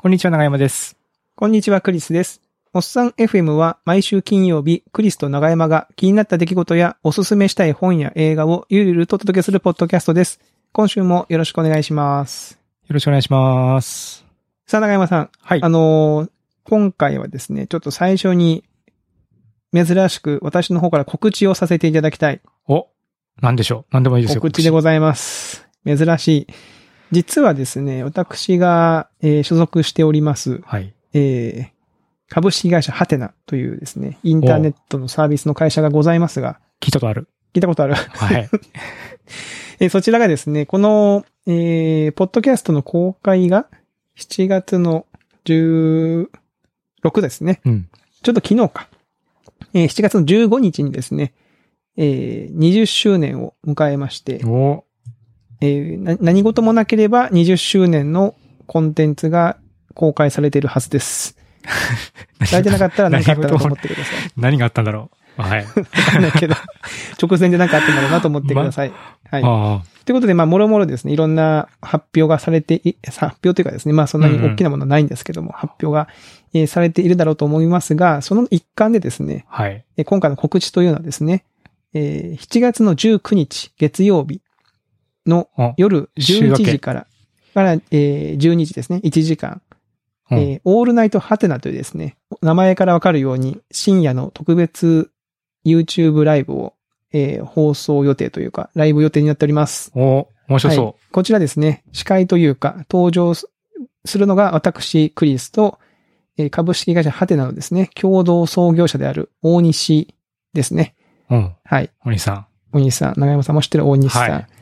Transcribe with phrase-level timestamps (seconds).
[0.00, 0.96] こんにちは、長山です。
[1.34, 2.40] こんにちは、クリスです。
[2.72, 10.38] おっさん FM は毎週金曜日、クリスと長山が気になった出来事やおすすめしたい本や映画をゆるゆるとお届けするポッドキャストです。
[10.70, 12.60] 今週もよろしくお願いします。
[12.86, 14.24] よろしくお願いします。
[14.68, 15.30] さあ、長山さん。
[15.40, 15.68] はいあ。
[15.68, 16.30] のー
[16.62, 18.62] 今回はですね、ちょっと最初に
[19.74, 22.40] 珍しく私の方から告知をさせていただきたい。
[22.68, 22.86] お、
[23.42, 23.92] なんでしょう。
[23.92, 24.40] なんでもいいですよ。
[24.42, 25.68] 告知でございます。
[25.84, 26.46] 珍しい。
[27.10, 30.92] 実はですね、私が、えー所属しております、はい。
[31.14, 31.78] えー
[32.30, 37.26] 株式会社ハテナというですね、インターネットのサービスの会社がございますが、聞いたことある。
[37.54, 37.94] 聞いたことある？
[37.94, 38.50] はい。
[39.80, 43.66] えーそちらがですね、この、えー、ポッドキャストの公開が
[44.18, 45.06] 7月の
[45.46, 46.28] 16
[47.22, 47.60] ですね。
[47.64, 47.88] うん。
[48.22, 48.88] ちょっと昨日か。
[49.72, 51.32] えー7月の15日にですね、
[51.96, 54.84] えー20周年を迎えまして、お、
[55.60, 58.34] えーな何事もなければ20周年の
[58.66, 59.56] コンテンツが
[59.94, 61.36] 公開されているはずです。
[62.44, 64.30] されてなかったら何かあったらと思ってください。
[64.36, 65.42] 何があったんだろう。
[65.42, 65.64] はい。
[65.64, 66.54] わかんないけど、
[67.22, 68.92] 直前で何かあったんだろうなと思ってください。
[69.30, 69.42] はい。
[69.44, 76.08] あということで、まあ、もろもろですね、いろんな発表がされてい、発表というかですね、まあ、そんなに大きなものはないんですけども、発表が、
[76.54, 79.62] えーされているだろうと思いますが、その一環でですね、あ。
[79.62, 79.84] はい。
[79.96, 81.44] えー今回の告知というのはですね、
[81.94, 84.40] えー7月の19日月曜日
[85.28, 87.06] のお夜11週明け時から、
[87.54, 89.62] から、えー12時ですね、1時間、
[90.30, 95.10] うんえーオールナイトハテナというですね、名前からわかるように深夜の特別
[95.64, 96.74] YouTube ライブを、
[97.12, 99.92] えー放送予定というか、ライブ予定になっております。
[99.94, 103.48] お、面白はそこちらですね、司会というか、登場す
[104.04, 105.78] するのが私、クリスと、
[106.38, 110.14] えー株式会社ハテナのですね、共同創業者である大西
[110.54, 110.94] ですね。
[111.30, 111.34] う。
[111.34, 111.52] うん。
[111.64, 111.90] はい。
[112.04, 112.46] お兄さん。
[112.72, 114.30] 大西さん、長山さんも知ってる大西さん。
[114.30, 114.57] はいえ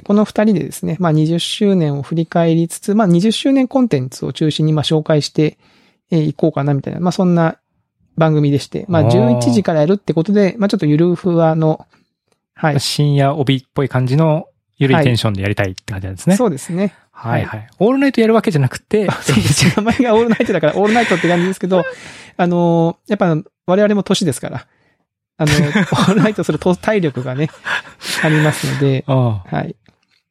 [0.00, 5.58] この二人でですね、まあ20周年を振り返りつつ、まあ20周年コンテンツを中心にまあ紹介して
[6.12, 7.58] えーいこうかなみたいな、まあそんな
[8.16, 11.86] 番組でして、まああー11時からやるってことで、まあちょっとゆるふわの、
[12.54, 12.80] はい。
[12.80, 16.36] 深夜帯っぽい感じのゆるいテンションでやりたいって感じなんですね。
[16.36, 16.94] そうですね。
[17.10, 17.68] はいはい。
[17.78, 19.76] オールナイトやるわけじゃなくて、 そうです。
[19.76, 21.84] 名前がオールナイトだから、オールナイトって感じですけど、
[22.36, 23.36] あのーやっぱ
[23.66, 24.66] 我々も年ですから、
[25.36, 27.50] あの、 オールナイトすると体力がね、
[28.22, 29.74] ありますので、 あはい。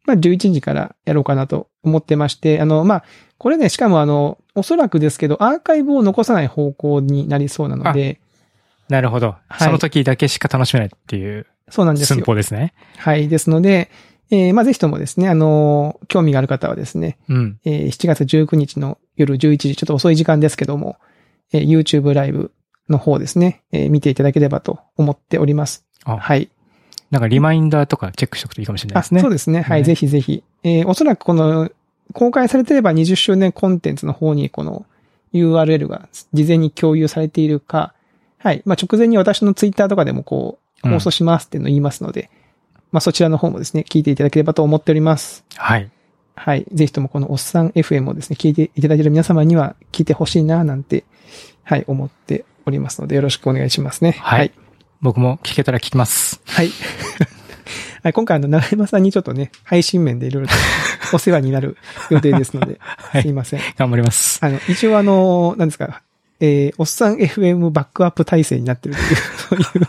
[0.10, 3.04] まあ、11時からやろうかなと思ってまして、あの、まあ、
[3.38, 8.20] これね、しかもあの、おそらくですけど、アーカイブを残さない方向になりそうなので、
[8.90, 9.36] なるほど。
[9.48, 12.26] はいその時だけしか楽しめないっていうそうなんです寸よ。
[12.26, 12.74] 法ですね。
[12.98, 13.30] はい。
[13.30, 13.92] ですので、
[14.32, 17.60] えーまあ、ぜひともですね、あの、興味がある方はですね、うん。
[17.66, 20.98] えー7月19日の夜11時、ちょっと遅い時間ですけども、
[21.54, 22.52] えー YouTube ライブ
[22.90, 25.86] の方ですね、えー見ていただければと思っております。
[26.06, 26.50] あ、はい。
[27.12, 29.22] なんかリマインダーとかチェックしておくといいかもしれないあ、ですね。
[29.22, 29.62] そうですね。
[29.62, 30.44] はい、ねぜひぜひ。
[30.64, 31.70] えーおそらくこの、
[32.14, 34.86] 公開されてれば20周年コンテンツの方にこの
[35.34, 37.94] URL が事前に共有されているか、
[38.40, 38.62] はい。
[38.66, 42.30] まあ、直前に私のツイッターとかでもこう、うん放送しますっていうのを言いますので、
[42.94, 45.44] まあ、そちらの方もですね、聞いていただければと思っております。
[45.58, 45.92] はい。
[46.36, 46.66] はい。
[46.72, 51.04] ぜひともこのおっさん FM をですね、聞いていただいている皆様には聞いてほしいな、なんて、
[51.64, 54.12] はい、思っておりますので、よろしくお願いしますね。
[54.12, 54.54] はい
[55.02, 56.42] 僕も聞けたら聞きます。
[56.46, 56.72] はい。
[58.04, 60.54] はい、今回あの、長山さんにちょっとね、配信面でいろいろと
[61.16, 61.78] お世話になる
[62.10, 63.62] 予定ですので、 はいすいません。
[63.78, 64.40] 頑張ります。
[64.42, 66.02] あの、一応あの、何ですか、
[66.40, 69.16] えー、おっさん FM バックアップ体制になってるという、
[69.50, 69.88] そういう、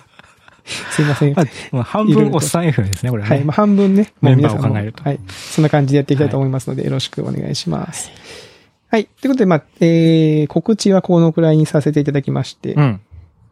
[0.91, 1.34] すいません。
[1.72, 3.37] まあ半分おっさん FM ですね、これはね。
[3.37, 8.12] はい、まあ、半分ね、メンバーをもう皆さんも考えるとはい、そんな感じでやっていきたいと思いますので、よろしくお願いします。
[8.88, 9.04] はい。
[9.04, 13.00] ということで、まあ、えー、告知はこのくらいにさせていただきまして、うん。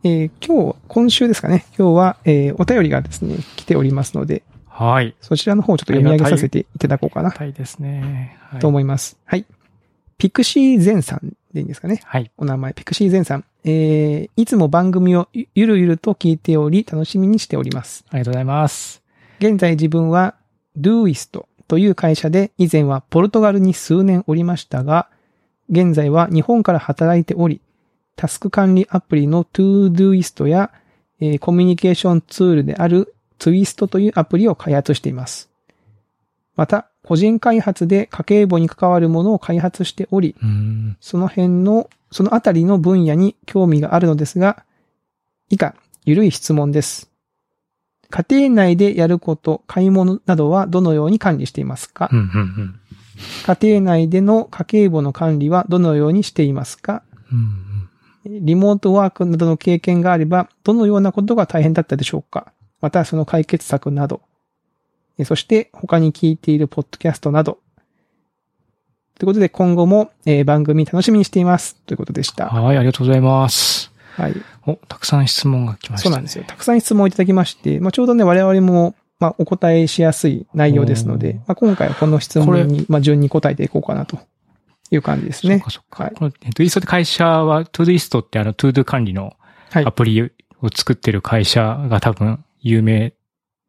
[0.04, 5.16] えー、今日、今週ですかね、今日は、えー、お便りがですね、来ておりますので、はい。
[5.20, 8.38] そちらの方をちょっと読み上げさせていただこうかなたいですね。
[8.40, 9.18] はいと思います。
[9.24, 9.44] はい。
[10.16, 12.00] ピクシーゼンさんでいいんですかね。
[12.04, 12.30] はい。
[12.38, 13.44] お名前、ピクシーゼンさん。
[13.64, 18.04] えー、いつも番組をゆゆるゆると聞いており、楽しみにしております。
[18.10, 19.02] ありがとうございます。
[19.40, 20.36] 現在自分は、
[20.76, 25.08] Doist という会社で、以前はポルトガルに数年おりましたが、
[25.68, 27.60] 現在は日本から働いており、
[28.18, 30.72] タスク管理アプリの Todoist や、
[31.20, 35.48] えーコミュニケーションツールである Twist というアプリを開発しています。
[36.56, 40.34] また、個人開発で家計簿に関わるものを開発しており。
[41.00, 44.64] その辺の、そのあたりの分野に興味があるのですが、
[45.48, 47.08] 以下、ゆるい質問です。
[48.10, 52.08] 家庭内でやること、買い物などはどのように管理していますか？
[52.10, 52.28] うん、うん、う
[52.62, 52.80] ん。
[53.46, 57.04] 家庭内での家計簿の管理はどのようにしていますか？
[57.30, 57.64] うんうん
[58.28, 62.52] リモートワークなどの経験があれば、どのようなことが大変だったでしょうか？
[62.80, 64.20] またその解決策など。
[65.18, 67.58] えそして他に聞いているポッドキャストなど、
[69.18, 71.74] ということで、今後も、えー番組楽しみにしています。
[71.86, 72.48] ということでした。
[72.48, 73.90] はい、ありがとうございます。
[74.12, 74.34] はい。
[74.66, 76.10] お、たくさん質問が来ました、ね。
[76.10, 76.44] そうなんですよ。
[76.46, 84.20] たくさん質問をいただきまして、まあ、ちょうどね、我々も、まあ、お答えしやすい内容ですのでまあ、今回はこの質問に、まあ、順に答えていこうかなと
[84.90, 85.70] いう感じですねそっか。
[85.70, 86.04] そっか。
[86.04, 89.34] はいこの、 Doist って会社は、 Doist ってあの、 ToDo 管理の
[89.70, 89.92] はいア。
[89.92, 90.28] プリを
[90.74, 93.12] 作ってる会社が多分有名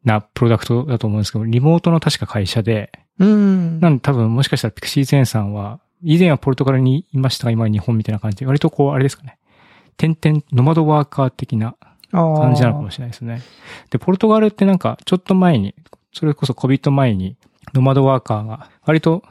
[0.04, 3.80] なプロダクトだと思うんですけど、リモートの確か会社で、うーん。
[3.80, 9.38] なんで多分もしかしたらピクシーゼンさんは、以前はポルトガルにいましたが、今は日本みたいな感じで、割とこう、あれですかね。
[9.98, 11.74] 点々、ノマドワーカー的な
[12.10, 13.42] 感感じなのかもしれないですね。
[13.90, 15.74] で、ポルトガルってなんか、ちょっと前に、
[16.14, 17.36] それこそ COVID 前に、
[17.74, 19.22] ノマドワーカーが割と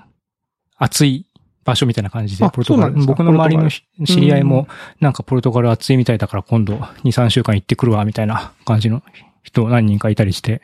[0.78, 1.26] 暑い
[1.66, 4.68] 場所みたいな感じで、あポルトガル、僕の周りのし知り合いうんも、
[5.00, 9.04] なんかポルトガル暑いみたいだから今度2、3週間行ってくるわ、みたいな感じの
[9.44, 10.62] 人何人かいたりして、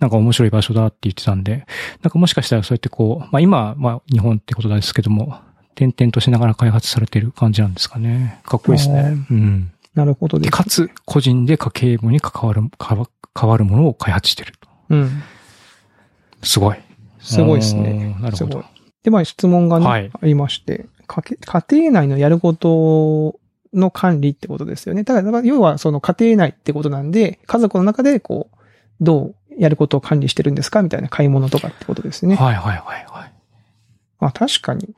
[0.00, 1.66] なんか面白い場所だって言ってたんで、
[2.02, 5.38] なんかもしかしたらそうやってこう、まあ今はまあ日本ってことなんですけども、
[5.74, 8.40] 点々としながら開発されてる感じなんですかね。
[8.44, 9.26] かっこいいですね。
[9.30, 9.72] うん。
[9.94, 13.08] なるほどでで、かつ、個人で家計簿に関わる、かわ
[13.38, 14.68] 変わるものを開発してると。
[14.90, 15.22] うん。
[16.42, 16.76] すごい。
[17.20, 18.16] すごいですね。
[18.20, 18.64] なるほど。
[19.04, 23.38] で、まあ質問がね、はいありまして、かけ家庭内のやること
[23.72, 25.04] の管理ってことですよね。
[25.04, 28.56] だから、要はその家庭内ってことなんで、家族の中でこう、
[29.00, 32.34] どうやることを管理してるんですかみたいな買い物とかってことですね。
[32.34, 33.32] はいはいはいはい。
[34.18, 34.94] まあ確かに。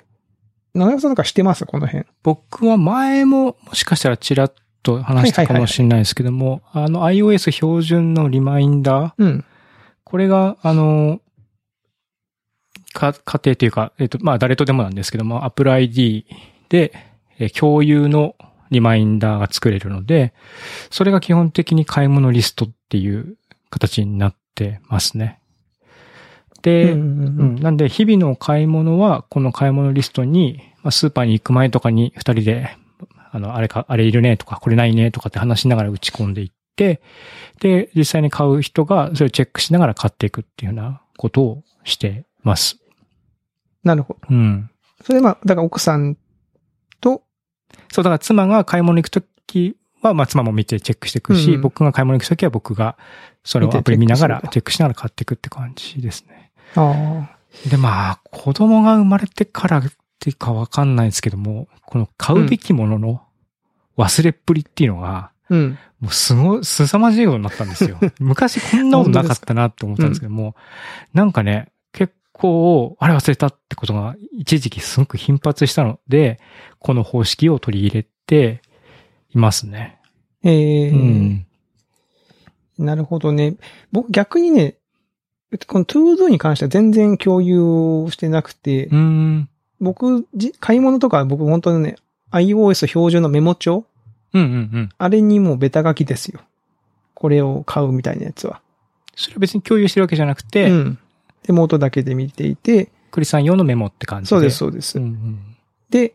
[0.74, 1.66] 長山さんなんかしてます？
[1.66, 2.04] この辺。
[2.22, 9.44] 僕は前ももしかしたらちらっと話したかもしれないですけども、あの iOS 標準のリマインダー、うん。
[10.04, 11.20] これが、あの、
[12.96, 16.26] か、家庭というか、えっと、まあ誰とでもなんですけども、Apple ID
[16.68, 16.92] で、
[17.38, 18.34] えー共有の
[18.70, 20.32] リマインダーが作れるので、
[20.90, 23.36] それが基本的に買い物リストっていう
[23.70, 25.40] 形になってますね。
[26.62, 27.62] で、うんうんううんん。
[27.62, 32.76] なんで、日々の買い物は、この買い物リストに、まあ、スーパーに行く前とかに二人で、
[33.30, 37.00] あの、あれか、あれいるねとか、これないねとかって話しながら打ち込んでいって、
[37.60, 42.78] で、実際に買う人がそれをチェックしながら買っていくっていうようなことをしてます。
[43.86, 44.20] なるほど。
[44.28, 44.70] うん。
[45.04, 46.16] それでまあ、だから奥さん
[47.00, 47.22] と、
[47.92, 52.96] そう、だから妻が買い物行くときは、まあ妻も見てチェックしていくし、うん僕が買い物行くときは僕が
[53.44, 56.50] それをアプリ見ながらチェックしながら買っていくって感じですね。
[56.74, 57.68] ああ。
[57.70, 59.82] で、まあ、子供が生まれてからっ
[60.18, 63.22] ていうかわかんないですけども、この買うべきものの
[63.96, 65.78] 忘れっぷりっていうのが、うん。
[66.00, 67.98] もうすごい、凄まじいことになったんですよ。
[68.18, 70.56] 昔こんなことなかったなって思ったんですけども、
[71.14, 76.38] なんかね、結構、あれ忘れたってことが一時期すごく頻発したので、
[76.78, 78.60] この方式を取り入れて
[79.30, 79.98] いますね。
[80.44, 81.46] ええうん。
[82.78, 83.56] なるほどね。
[83.90, 84.76] 僕逆にね、
[85.66, 89.48] この ToDo に関しては全然共有をしてなくて、うん。
[89.80, 91.96] 僕じ、買い物とか僕本当にね、
[92.32, 93.86] iOS 標準のメモ帳
[94.34, 94.88] うんうんうん。
[94.98, 96.40] あれにもうベタ書きですよ。
[97.14, 98.60] これを買うみたいなやつは。
[99.14, 100.98] それは別に共有してるわけじゃなくて、うん。
[101.46, 104.28] 手元だけで見ていて、クリさん用のメモって感じで？
[104.28, 104.98] そうです、そうです。
[104.98, 105.56] うんうん。
[105.88, 106.14] で、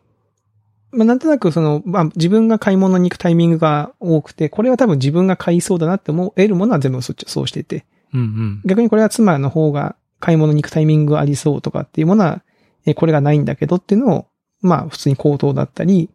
[0.92, 7.86] まあ、なんとなくその、まあ、自分が買い物に行くタイミングが多くて、これは多分自分が買いそうだなって思えるものは全部そっち、そうしてて。
[8.12, 8.62] うんうん。
[8.66, 12.42] 逆にこれは妻の方が買い物に行くタイミングがありそうとかっていうものは、
[12.84, 14.26] え、これがないんだけどっていうのを、
[14.60, 16.10] まあ普通に口頭だったり、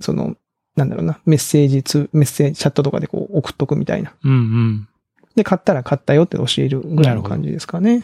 [0.00, 0.34] その、
[0.76, 4.14] なんだろうな、メッセージツ、メッセージ、チャットとかでこう送っとくみたいな。
[4.24, 4.88] うんうん。
[5.36, 8.02] で、買ったら買ったよって教えるぐらいの感じですかね。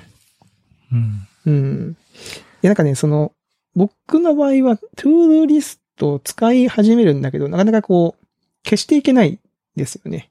[0.93, 1.27] うん。
[1.47, 1.97] うん。
[2.23, 3.33] いや、なんかね、その、
[3.75, 8.27] 僕の場合は、 ToDo リストを使い始めるんだけど、なかなかこう、
[8.65, 9.39] 消していけない
[9.77, 10.31] ですよね。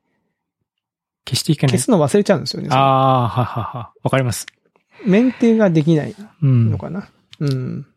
[1.28, 1.84] 消していけない消。
[1.84, 2.70] すの忘れちゃうんですよね。
[2.72, 3.94] ああ、ははは。
[4.04, 4.46] わかります。
[5.06, 6.78] メンテができないうんの。
[6.78, 7.08] かな。
[7.40, 7.88] うん。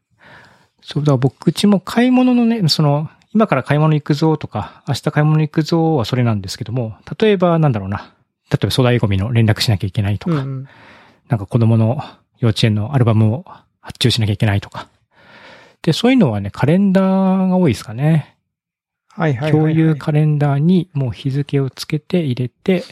[0.82, 8.14] そうだ、僕うちも買い物のね、その、今から買い物行くぞとか、明日買い物行くぞはそれなんですけども、例えばなんだろうな。
[8.50, 10.68] 例えば粗大ゴミの連絡しなきゃいけないとか、うん。
[11.28, 12.04] なんか子供の
[12.42, 13.44] 幼稚園のアルバムを
[13.80, 14.88] 発注しなきゃいけないとか。
[15.82, 18.36] で、そういうのはね、カレンダーが多いですかね。
[19.08, 19.74] はいはいはい、はい。
[19.74, 22.84] 共有カレンダーにもう日付をつけて入れて、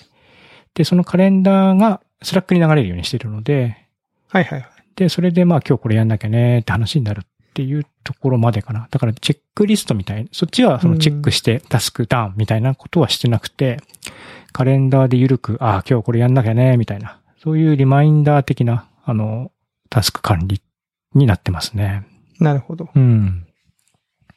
[0.75, 3.89] で、そのカレンダーが Slack に流れるようにしてるので、
[4.29, 4.71] はいはいはい。
[4.95, 8.87] で、それでまあ今日これやんなきゃねって話になるっていうところまでかな。
[8.91, 13.79] だからチェックリストみたいそっちはそのチェックしてタスク done みたいなことはしてなくて、
[14.53, 17.19] カレンダーで緩く、ああ、今日これやんなきゃね、みたいな。
[17.43, 19.51] そういうリマインダー的な、あの、
[19.91, 20.63] タスク管理
[21.15, 22.07] になってますね。
[22.39, 22.89] なるほど。
[22.95, 23.47] うん。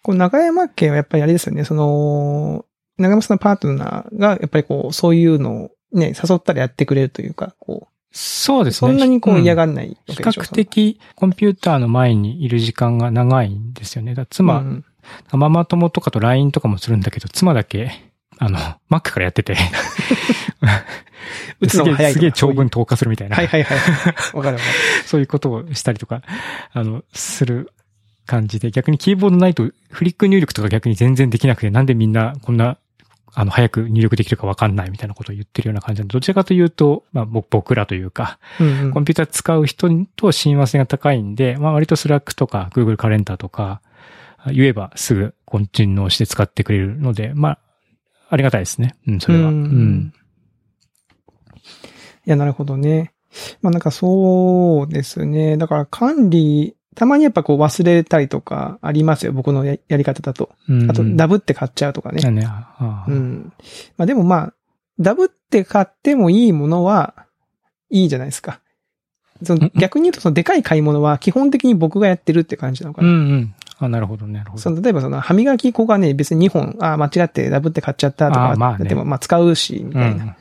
[0.01, 2.65] こう、長山家はやっぱりあれですよね、その、
[2.97, 8.91] 長山さんのパートナーが、やっぱりこう、そういうのをね、誘ったらやってくれるというか、こう、そうですね。
[8.91, 10.41] そんなにこう嫌ががんないわ比けでしょ？
[10.43, 14.13] 較的コンピューターの前にいる時間が長いんですよね。
[14.13, 14.85] だ妻、うん
[15.33, 18.57] ママ友とかと LINE とかもするんだけど、妻だけ、あの、
[18.89, 19.55] Mac からやってて、
[21.59, 23.77] 打つのが早いすげえ長文投下するみたいな、はいはいはい。
[24.33, 24.59] わかるわかる。
[25.05, 26.21] そういうことをしたりとか、
[26.71, 27.71] あの、する
[28.25, 32.77] 感じで、逆にキーボードないとフリック入力とか逆に全然できなくて、なんでみんなこんな、
[33.35, 38.91] あの、早く入力できるかわかんないみたいなことを言ってるような感じで、どちらかというと、まあ、僕僕らというか、うんうん。
[38.91, 43.81] コンピューター使う人と親和性が高いんで、まあ割と Slack とか Google カレンダーとか、
[44.51, 47.59] 言えばすぐコンチン応して使ってくれるので、まあ、
[48.33, 48.95] ありがたいですね。
[49.07, 49.49] うん、それは。
[49.49, 50.13] ううんん。
[52.25, 53.13] いや、なるほどね。
[53.61, 55.55] まあなんかそうですね。
[55.57, 59.33] だから管理、たまにやっぱこう忘れたりとかありますよ。
[59.33, 60.49] 僕のややり方だと。
[60.67, 62.27] うんあと、ダブって買っちゃうとかね。
[62.31, 62.47] ね。
[63.07, 63.53] うん。
[63.97, 64.53] まあでもまあ、
[64.99, 67.13] ダブって買ってもいいものは、
[67.91, 68.61] いいじゃないですか。
[69.43, 73.35] そのうん逆に言うと、そのでかい買い物は基本的に僕がやってるって感じなのかうんな。
[73.35, 73.55] うん。
[73.85, 74.61] あ、なるほど、なるほど。
[74.61, 80.23] その例えばその歯磨き粉がね、別に2本、あ間違ってダブって買っちゃったとか、あまあねでもまあ使うし、みうたいな。
[80.25, 80.35] ん。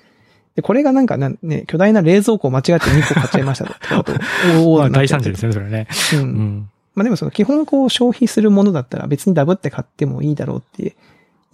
[0.54, 4.16] で、これがなんかなね、巨大な冷蔵庫を間違って2個買っちゃいましたとかだと、お
[4.76, 5.88] ーまあなっちゃって大惨事ですね、それね。
[6.14, 6.16] う。
[6.16, 6.68] うんん。
[6.94, 10.94] まあでもその基本こう消費するものだったら別にダブって買ってもいいだろうって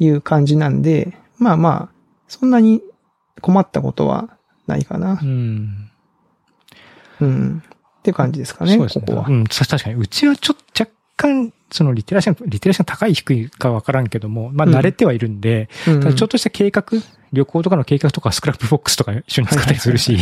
[0.01, 1.95] いう感じなんで、まあまあ、
[2.27, 2.83] そんなに
[3.41, 4.29] 困ったことは
[4.67, 5.25] ないかなう。
[5.25, 5.91] ん。
[7.21, 7.63] うん。
[8.01, 9.05] っていう感じですかね、そうですね。
[9.07, 9.33] ここはう。
[9.33, 16.85] ん、さ確かに、うちはちょっと若干、そのリテラシーが、リテラシーが高い低いかわからんけども、まあうん慣れてはいるんで、うんちょっとした計画、
[17.33, 20.17] 旅行とかの計画とか Scrapbox とか一緒に使ったりするし、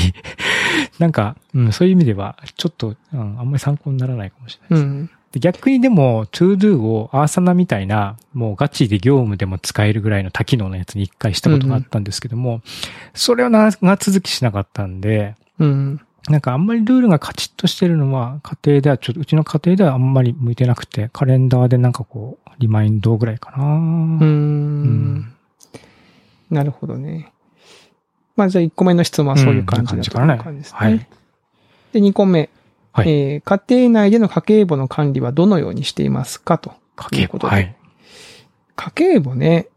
[0.99, 4.93] なんか、うん、そういう意味では、ちょっと、うん、あんまり参考にならないかもしれないです。
[4.93, 5.11] うん。
[5.33, 12.63] で逆にでも、ToDo を Asana みたいな、もうガチで業務でも使えるぐらいの多機能のやつに一回したことがあったんですけども、
[13.15, 16.01] それは長続きしなかったんで、うん。
[16.29, 23.65] なんかあんまりルールがカチッとしてるのは、家庭ではちょっと、うちの家庭ではあんまり向いてなくて、カレンダーでなんかこう、リマインドぐらいかな。
[23.65, 25.33] うーん。
[26.51, 27.33] なるほどね。
[28.37, 30.79] まあじゃあ1個目の質問はそういう感じう感じですね。
[30.79, 31.07] はい。
[31.93, 32.51] で、2個目。
[32.93, 36.59] はいえー家庭内での家計簿の管理はどのようにしていますか？
[36.59, 36.73] と。
[36.97, 37.11] 家計簿。
[37.11, 37.77] ということではい。
[38.75, 39.69] 家計簿ね、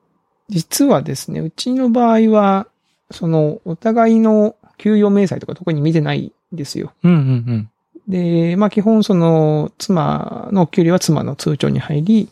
[0.49, 2.67] 実はですね、うちの場合は、
[3.11, 6.93] その、お互いの給与明細とか特に見てないんですよ。
[7.03, 7.21] うんうんう
[7.53, 7.69] ん。
[8.07, 12.29] で、まあ基本その、妻のお給料は妻の通帳に入り、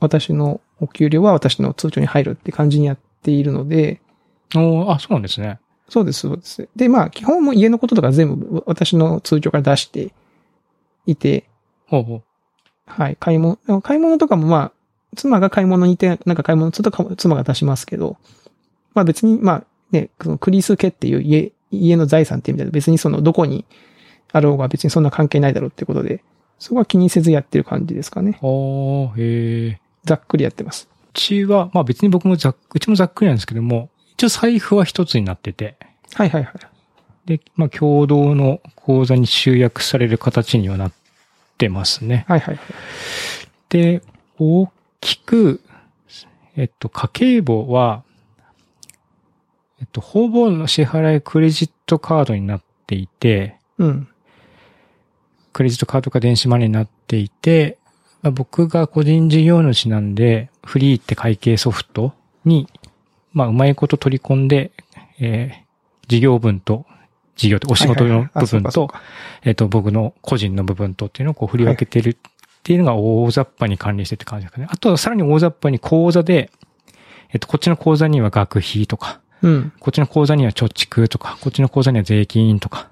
[0.00, 4.00] 私のお給料は私の通帳に入るって感じにやっているので、
[4.54, 5.58] おーあ、そうなんですね。
[5.88, 6.68] そうです、そうです。
[6.74, 10.12] で、まあ基本も家のこととか全部私の通帳から出して
[11.06, 11.44] いて、
[11.86, 12.22] ほうほう。
[12.86, 14.72] はい、買い物、買い物とかもまあ、
[15.16, 18.16] 妻が買い物に行って、なんか買い物するとか妻が出しますけど、
[18.94, 23.64] まあ別に、まあね、そのクリス家っていう家、家の財産って意味では別にそのどこに
[24.32, 26.22] あろうが別にそんな関係ないだろうってことで、
[26.58, 28.38] そこは気にせずやってる感じですかね。
[28.40, 29.80] おー、へえ。
[30.04, 30.88] ざっくりやってます。
[30.92, 35.76] うちは、まあ別に僕もざっ、うちもざっくりなんですけども、一応財布は一つになってて、
[36.14, 36.54] はいはいはい。
[37.26, 40.92] で、まあ共同の口座に集約される形にはなっ
[41.58, 42.24] てますね。
[42.28, 42.66] はいはいはい。
[43.68, 44.02] で、
[44.38, 45.60] 大きく、
[46.56, 48.04] えっと、家計簿は、
[49.82, 54.08] えっと、ほぼの支払いクレジットカードになっていて、うん。
[55.52, 57.76] クレジットカードか電子マネーになっていて、
[58.22, 62.14] まあ、僕が個人事業主なんで、フリーって会計ソフト
[62.46, 62.68] に、
[63.32, 64.70] まあ、うまいこと取り込んで、
[65.18, 65.62] えー
[66.12, 66.84] 事業分と、
[67.36, 68.90] 事業とお仕事の部分と
[69.42, 72.16] えっと、僕の個人の部分とっていうのをこう振り分けてるっ
[72.62, 74.66] ていうのが大雑把に管理してって感じですかね。
[74.68, 76.50] あとはさらに大雑把に口座で、
[77.30, 79.72] えっと、こっちの口座には学費とか、うん。
[79.80, 82.88] こっちの口座には貯蓄とか、こっちの口座には税金とか、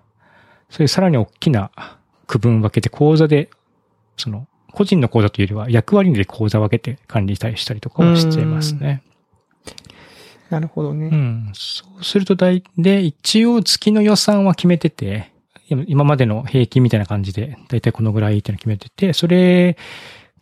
[0.68, 1.70] そういうさらに大きな
[2.26, 3.50] 区分分けて口座で、
[4.16, 9.02] その、個人の口座というよりは役割で口座分けて管理したりしたりとかをしていますね。
[10.48, 11.06] なるほどね。
[11.06, 11.52] うん。
[11.54, 15.32] そうすると大、で、一応月の予算は決めてて、
[15.68, 19.76] 今今までの平均みたいな感じで、だいたいこのぐらいっていうの決めてて、それ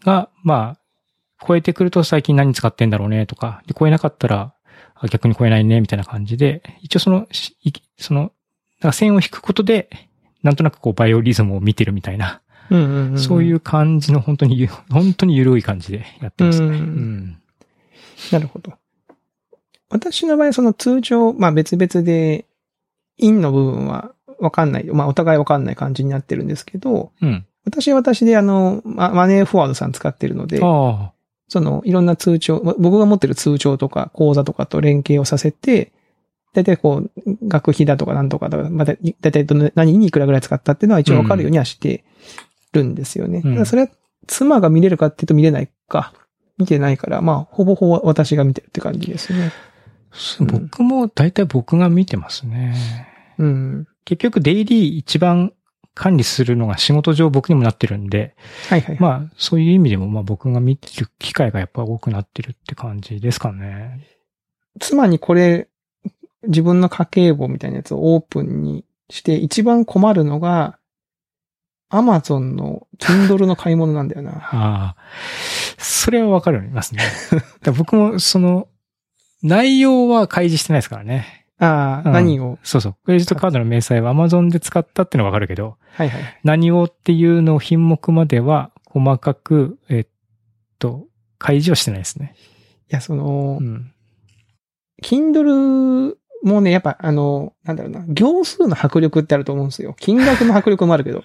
[0.05, 4.55] が、まあ、超えてくると最近何使ってんだろうねとか、で超えなかったら、
[5.01, 7.27] あ逆に超えないねみたいな感じで、一応その、
[7.99, 8.33] その、
[8.81, 9.89] なんか線を引くことで、
[10.43, 12.41] なんとなくこうバイオリズムを見てるみたいな、
[12.71, 13.19] うんうんうん。
[13.19, 16.79] そういう感じの本当にゆ、本当に緩い感じでやってますね。
[18.33, 18.73] なるほど。
[19.91, 22.47] 私の場合はその通常、まあ別々で、
[23.17, 24.85] インの部分はわかんない。
[24.85, 27.47] まあお互いわかんない感じになってるんですけど、うん。
[27.65, 31.13] 私は私であの、まマネーフォワードさん使ってるので、あ
[31.49, 35.93] そのいろんな通帳、ま僕が持ってる通帳とか口座とかと連携をさせて、
[36.55, 37.11] だいたいこう、
[37.47, 42.05] 学費だとかなんとかだまた、だいたいどの何にいくらぐらい使ったっていうのは一応わかるようにはして
[42.73, 43.43] るんですよね。
[43.45, 43.89] うんそれは
[44.27, 46.13] 妻が見れるかっていうと見れないか。
[46.59, 49.45] 見てないから、まあ、ほぼほぼ私が見てるって感じですね。
[49.45, 52.75] うん僕も大体僕が見てますね。
[53.39, 53.87] うん。
[54.05, 55.53] 結局デイリー一番
[55.99, 58.37] 管理するのが仕事上僕にもなってるんで、
[58.69, 58.97] はいはい。
[59.01, 64.07] まあそういう意味でもまあ僕が見てる機会がやっぱ多くなってるって感じですかね。
[64.79, 65.69] 妻にこれ、
[66.47, 70.79] 自分の家計簿みたいなやつをオープンにして、一番困るのが、
[71.91, 74.33] アマゾンの Kindle の買い物なんだよな。
[74.53, 74.97] ああ。
[75.79, 77.03] それはわかるますね。
[77.33, 78.69] だから僕もその
[79.43, 81.38] 内容は開示してないですからね。
[81.59, 82.59] ああ、うん何を？
[82.63, 82.97] そうそう。
[83.05, 86.23] クレジットカードの明細は Amazon で使ったってのはわかるけど、はいはい。
[86.45, 90.07] 何をっていうの品目までは細かく、えっ
[90.79, 91.07] と、
[91.39, 92.35] 開示はしてないですね。
[92.91, 93.93] いや、そのう、ん。
[95.03, 99.95] Kindle もね、やっぱあの、なんだろうな、行数の迫力ってあると思うんですよ。
[99.99, 101.23] 金額の迫力もあるけど。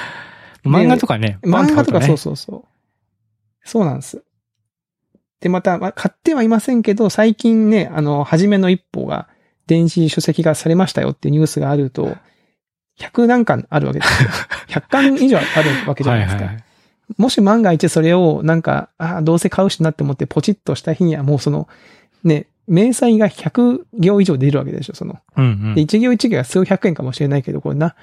[0.64, 2.64] 漫画とかね、漫画とかそうそうそう。
[3.64, 4.22] そうなんです。
[5.40, 9.28] で、また、まあ、買ってはいませんけど、最近ね、あの、初めの一歩が、
[9.72, 12.14] 電子書籍がされましたよっていうニュースがあると、
[12.98, 14.28] 100何巻あるわけですよ。
[14.68, 16.44] 100巻以上あるわけじゃないですか。
[16.44, 16.64] はいはいはい。
[17.16, 21.68] もし万が一それを、なんか、ああ、どうせ買うしなって思ってポチッとした日にはもうその、
[22.22, 25.18] ね、明細が100行以上出るわけでしょ、その。
[25.36, 27.94] うんうんで、一行一行が数百円かもしれないけど、これな、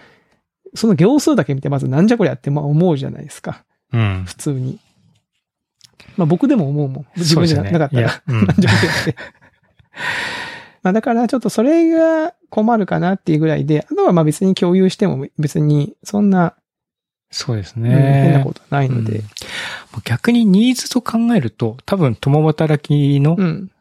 [0.73, 3.63] その行数だけ見てまずなんじゃこりゃってまあ思うじゃないですか。
[3.93, 4.23] うん。
[4.25, 4.79] 普通に。
[6.17, 7.05] まあ僕でも思うもん。
[7.15, 8.21] 自分じゃなかったら。
[8.27, 9.15] なんじゃこりゃって。
[10.83, 16.55] まあだからちょっとそれが困るかなっていうぐらいで、あとはまあ別に共有しても別にそんな、
[17.31, 17.89] そうですうんね。
[17.91, 19.23] 変なことはないのでうん。
[20.03, 23.71] 逆にニーズと考えると、多分共働きのうん。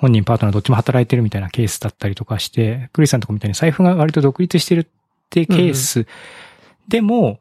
[0.00, 4.86] 本人パートナーどっちも働いてるみたいなケースだったりとかして、クリスさんとこみたいに財布が割と独立してるっ
[5.30, 6.06] てケース
[6.88, 7.38] でも、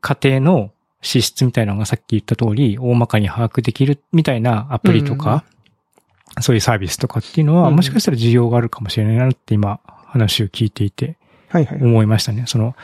[0.00, 0.70] 家庭の
[1.02, 5.44] 支出みたいなのがさっき言った通り、大まかに把握できるみたいなアプリとか、
[6.40, 11.16] そういうサービスとかっていうのは、うんもしかしたら需要があるかもしれないなって今話を聞いていて。
[11.80, 12.44] 思いましたね。
[12.46, 12.74] その、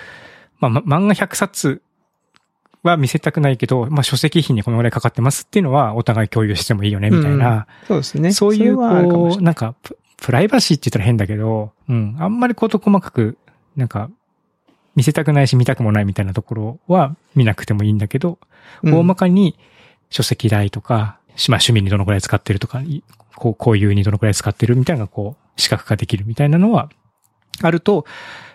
[0.60, 1.82] まあ、ま漫画100冊
[2.82, 7.66] は見せたくないけど、まあ、書籍費にこのぐらいかかってますっていうのはお互い共有してもいいよね、みたいな。
[7.86, 8.32] そうですね。
[8.32, 13.38] そういう、こう、れなんかプ、プライバシーって言ったら変だけど、うん、あんまりこと細かく、
[13.76, 14.10] なんか、
[14.96, 18.38] 見せたくないし見たくもないみたいなところは見なくてもいいんだけど、
[18.82, 19.56] うん大まかに
[20.10, 23.02] 書籍代とか、まあ趣味にどのくらい使ってるとか、い
[23.34, 26.90] こう、こういうにどのくらい使ってるみたいなこう、視覚化できるみたいなのは、
[27.62, 28.04] あると、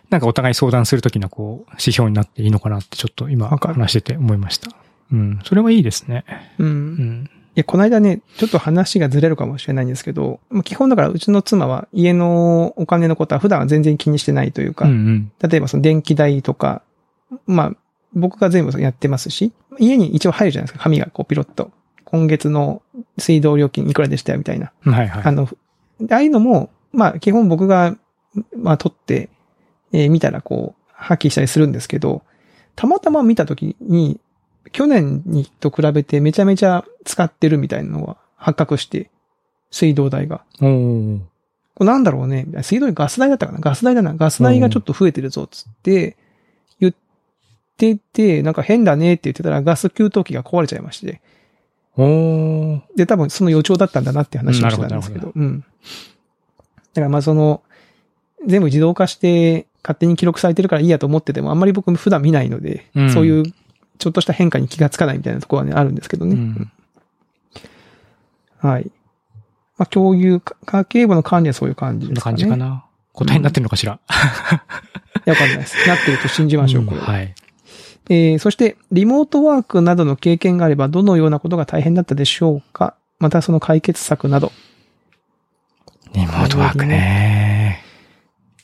[0.10, 4.70] なんかお互い相談するときのこう、指標になっていいのかなってちょっと今話してて思いました。
[5.12, 5.40] うん。
[5.44, 6.26] それはいいですね。
[6.60, 6.64] う。
[6.64, 7.30] うんん。
[7.56, 15.32] いや、この間ね、ちょっと話がずれるかもしれないんですけど、まあ基本だからうちの妻は家のお金のことは普段は全然気にしてないというか、うんうん。
[15.42, 16.82] 例えばその電気代とか、
[17.48, 17.72] まあ、
[18.14, 21.72] 僕が全部やってますし、家に一応入るじゃないですか、紙がこうピロッと。
[22.16, 22.82] 今月の
[23.18, 24.72] 水道料金いくらでしたよ、みたいな。
[24.82, 25.24] はいはい。
[25.26, 25.50] あの、
[26.10, 27.98] ああいうのも、まあ、基本僕が、
[28.56, 29.30] まあ、取って、
[29.92, 32.24] えー見たらこう、破棄したりするんですけど、
[32.76, 34.20] たまたま見たときに、
[34.72, 39.10] 去年にと比べてめちゃめちゃ使ってるみたいなのが発覚して、
[39.72, 40.44] 水道代が。
[40.62, 41.20] おー
[41.76, 44.16] これなんだろうねみたいな水道代ガス代だったかなガス代だな。
[44.16, 46.16] ガス代がちょっと増えてるぞ、つって、
[46.80, 46.94] 言っ
[47.78, 51.22] てて、なんか変だねって言ってたらガス給湯器が壊れちゃいまして。
[51.98, 55.32] おーで、多分その予兆だったんだなって話をしてたんですけど。
[55.36, 55.60] うん。
[55.62, 55.66] だ
[56.96, 57.62] からまあその、
[58.46, 63.44] 全部自動化して勝手に記録されてるからいいやと思ってても、あんまり僕普段見ないので、うんそういう
[63.98, 66.36] ちょっとした変化に気がつかないみたいなところはね、あるんですけどね。
[66.36, 66.72] うん
[68.60, 68.92] はい。
[69.78, 72.38] まあ共有、か家計簿の管理はそういう感じですかね。
[72.38, 72.86] 感じかな。
[73.14, 73.94] 答えになってるのかしら。
[73.94, 73.98] い
[75.26, 75.88] やわかんないです。
[75.88, 77.06] なってると信じましょう、これは。
[77.06, 77.36] はい。
[78.10, 82.96] えーそして、リモートワークなどの経験があれば、どのようなことが大変だったでしょうか？
[83.20, 84.52] またその解決策など。
[86.14, 87.82] リモートワークね。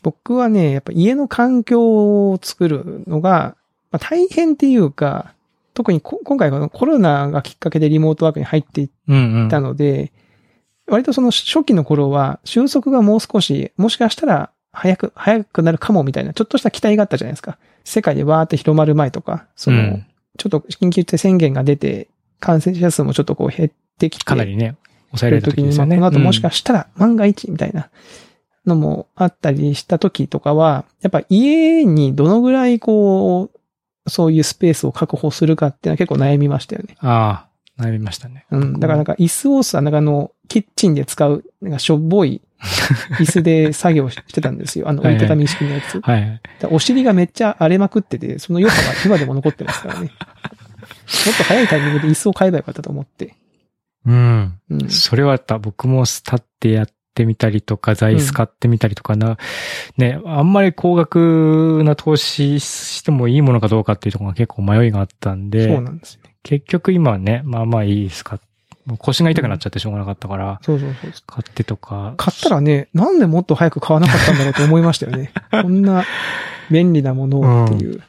[0.03, 3.55] 僕はね、やっぱ家の環境を作るのが、
[3.91, 5.33] まあ、大変っていうか、
[5.73, 9.49] 特にこ今回はコロナがきっかけでリモートワークに入っていっうんうん。
[9.49, 10.11] たので、
[10.87, 17.57] 割とその初期の頃は収束がもう少し、もしかしたら早く、早くなるかもみたいな、ちょっとした期待があったじゃないですか。
[17.83, 20.05] 世界でわーって広まる前とか、その、うん
[20.37, 22.07] ちょっと緊急事態宣言が出て、
[22.39, 24.75] 感染者数もちょっとこう減ってきて、かなりね、
[25.09, 25.97] 抑えられたる時ですよね。
[25.97, 27.89] まあこの後もしかししたら万が一みたいな
[28.65, 36.95] のもあったりした時とかは、やっぱ家にどのぐらいこう、そういうスペースを確保するかっていうのは結構悩みましたよね。
[37.01, 38.45] ああ、悩みましたね。
[38.51, 38.79] うん。
[38.79, 42.41] だからなんか椅子をさ、なんかあの、キッチンで使う、なんかしょっぼい、
[43.19, 44.87] 椅子で作業してたんですよ。
[44.87, 45.99] あの、折りたたみ式のやつ。
[46.01, 46.41] はい。
[46.69, 50.11] お尻がめっちゃ荒れまくってて、その余波が今でも残ってますからね。
[51.25, 53.35] もっと早いタイミングで椅子を買えばよかったと思って。
[54.05, 54.53] うん。
[54.69, 54.89] うん。
[54.89, 55.57] それはあった。
[55.57, 59.37] 僕も立ってやってみたりとか、座椅子買ってみたりとかな、
[59.97, 66.21] ね、あんまり高額な投資してもいいものかどうかっていうところが結構迷いがあったんで、そうなんですよ。
[66.43, 68.35] 結局今はね、まあまあいいですか。
[68.35, 68.41] もう
[68.97, 71.11] 腰が痛くなっちゃってしょうがなかったから、そうそうそう。
[71.25, 72.13] 買ってとか。
[72.17, 75.31] 買ったらね、なんでもっと早く買わなかったんだろうと思いましたよね。
[75.51, 76.03] こんな
[76.69, 78.01] 便利なものをっていう。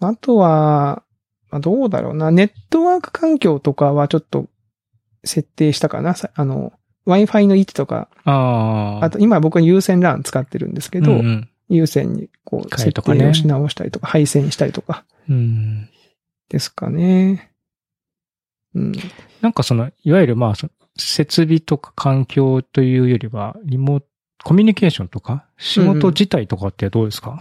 [0.00, 1.02] あとは、
[1.50, 2.30] まあ、どうだろうな。
[2.30, 4.46] ネットワーク環境とかはちょっと
[5.24, 6.14] 設定したかな。
[6.14, 6.72] さあの、
[7.06, 9.04] Wi-Fi の位置とか、ああ。
[9.04, 15.88] あと今僕は有線 LAN 使ってるんですけど、うんうん有線にこう設変えとかね定をし直したりとか、配線したりとかうん
[16.48, 17.50] ですかね。
[18.76, 18.92] うん。
[19.40, 20.54] なんかその、いわゆるまあ、
[20.98, 24.06] 設備とか環境というよりは、リモート、
[24.44, 27.40] コミュニケーションとか、仕事自体とかってどうですか、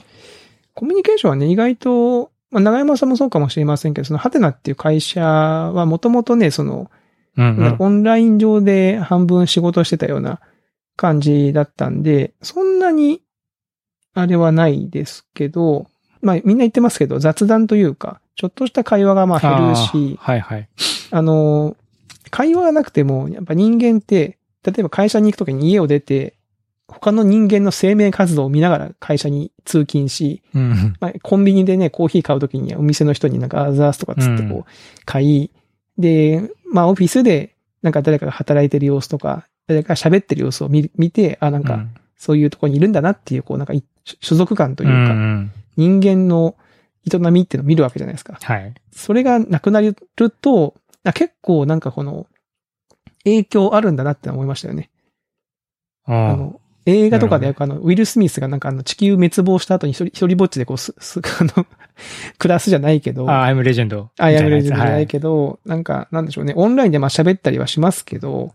[0.74, 6.90] コミュニケーションはね、意外と、まあ、長山さんもそうかもしれませんけど、そのハテナっていう会社はもともとね、その、
[7.38, 7.76] うん、うん。
[7.80, 10.40] オンライン上で半分仕事してたような
[10.96, 13.22] 感じだったんで、そんなに、
[14.14, 15.88] あれはないですけど、
[16.26, 20.68] まあみんな言ってますけど、雑談というか、ちょっとした会話がまあ減るし、はいはい。
[21.12, 21.78] あの、
[22.32, 26.34] 会話がなくても、やっぱ人間って、例えば会社に行くときに家を出て、
[26.88, 30.96] 他の人間の生命活動を見ながら会社に通勤し、うん。
[31.00, 34.72] まあ、コンビニでね、コーヒー買うときにはお店の人になんかアザースとかつってうんこう、
[35.06, 35.52] 買い、
[36.00, 43.84] で、まあオフィスでなんか誰かが働いてる様子とか、誰かが喋ってる様子を見見て、あ、なんかうんそういうところにいるんだなっていう、こうなんかい
[44.22, 46.56] 所属感というか、ん人間の
[47.12, 48.38] 営みっていうのを見るわけじゃないですか。
[48.42, 48.74] はい。
[48.92, 49.96] それがなくなる
[50.42, 52.28] と、あ結構なんかこの、
[53.24, 54.90] 影響あるんだなって思いましたよね。
[56.06, 61.66] ああの、映画とかであの、ウィル・スミスがなんかあの、地球滅亡した後に一人一人ぼっちでこう、す、す、 あの、
[62.38, 64.12] 暮らすじゃないけど、あ、アイムレジェンド。
[64.20, 65.12] アイアムレジェンドじゃないど。
[65.12, 68.54] けど、なんか、なんでしょうね、オンラインでまあ喋ったりはしますけど、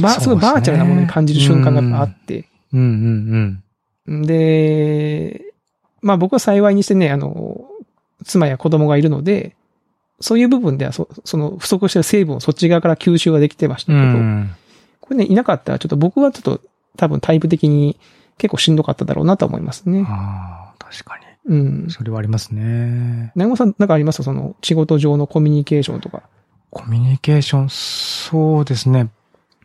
[0.00, 2.88] ば、そうですごいバーチャルなものに感じる瞬間があって、うんうんう
[3.38, 3.64] ん。
[4.06, 5.52] で、
[6.00, 7.64] まあ僕は幸いにしてね、あの、
[8.24, 9.56] 妻や子供がいるので、
[10.20, 14.54] そういう部分ではそ、その不足してる成分をそっち側から吸収ができてましたうけど、ん。
[15.00, 16.60] これね、いなかったらちょっと僕はちょっと
[16.96, 17.98] 多分タイプ的に
[18.38, 20.04] 結構しんどかっただろうなと思いますね。
[20.06, 21.90] ああ、確かうんに。。
[21.90, 23.32] それはありますね。
[23.34, 24.22] 長尾さんなんかあります？
[24.22, 26.22] その仕事上のコミュニケーションとか。
[26.70, 29.10] コミュニケーション、そうですね。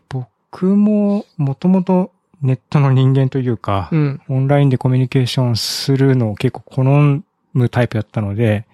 [0.09, 4.21] 僕も、もともとネットの人間というか、うん。
[4.29, 6.83] オンラインでコミュニケーションするのを結構好
[7.53, 8.67] むタイプだったので、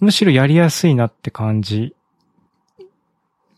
[0.00, 1.94] むしろやりやすいなって感じ、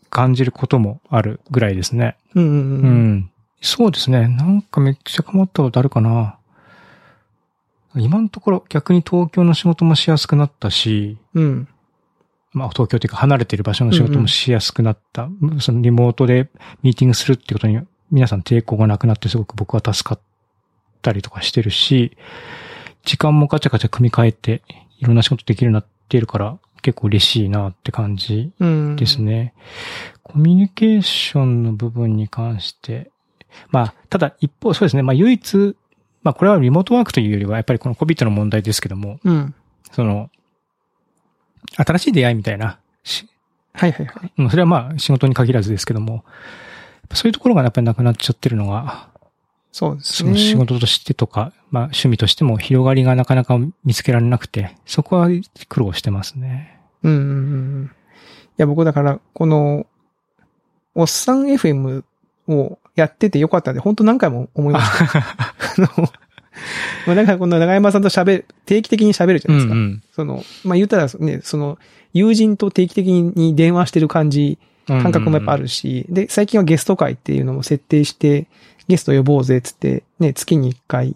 [0.09, 2.15] 感じることもあるぐらいですね。
[2.35, 3.13] ううんうんうん。
[3.15, 3.31] ん。
[3.61, 4.27] そうですね。
[4.27, 6.37] なんかめっちゃ困ったことあるかな。
[7.95, 11.67] 今のところ逆に東京の仕事もしやすくなったし、うん。
[12.53, 15.29] まあ東京というか離れている場所の仕事もしやすくなった。
[15.59, 16.49] そのリモートで
[16.83, 17.79] ミーティングするってことに
[18.11, 20.19] 皆さん抵抗がなくなってすごく僕は助かっ
[21.01, 22.17] たりとかしてるし、
[23.03, 24.61] 時間もガチャガチャ組み替えて
[24.99, 28.95] いろんな仕事できるようになっているから結構嬉しいなって感じうん。
[28.95, 29.53] ですね。
[30.23, 33.11] コミュニケーションの部分に関して、
[33.69, 35.03] まあ、ただ一方、そうですね。
[35.03, 35.75] まあ唯一、
[36.23, 39.55] まあこれはリモートワークというよりはやっぱりこの COVID の問題ですけども、うん。
[39.91, 40.29] その、
[41.75, 43.27] 新しい出会いみたいな、し
[43.73, 44.31] はいはいはい。
[44.37, 46.23] うんそれはまあ仕事に限らずですけども、
[47.13, 49.09] そういうところがやっぱりなくなっちゃってるのが、
[49.71, 50.29] そうですね。
[50.29, 55.29] その仕事としてとか、まあ趣味としても広がりがなかなか見つけられなくて、そこは
[55.69, 56.79] 苦労してますね。
[57.03, 57.85] うんうんうん。
[57.85, 57.89] い
[58.57, 59.85] や、僕だから、この、
[60.95, 62.03] おっさん FM
[62.47, 65.19] をやっててよかったんで、本当何回も思いました。
[65.19, 66.09] あの、
[67.05, 69.75] まあなんかこの長山さんと喋る、定期的に喋るじゃないですか。
[69.75, 71.77] んその、まあ言ったらね、その、
[72.13, 74.67] 友人と定期的に電話してる感じ、うん。
[74.87, 78.47] 感覚もやっぱあるし、で、最近はゲスト会っていうのも設定して、
[78.87, 81.15] ゲスト呼ぼうぜっつって、ね、月に1回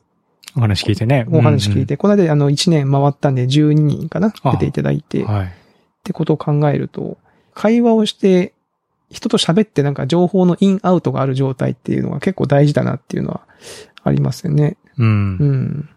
[0.55, 1.25] お話聞いてね。
[1.31, 5.34] お話聞いて、この間あの1年回ったんで12人かなあ出ていただいて、うんうん。
[5.34, 5.45] はい。
[5.45, 5.49] っ
[6.03, 7.17] てことを考えると、
[7.53, 8.53] 会話をして、
[9.10, 13.41] 人と喋ってなんか情報のインアウトがある状態っていうのが結構大事だなっていうのは
[14.03, 14.77] ありますよね。
[14.97, 15.45] うんう。
[15.45, 15.89] ん。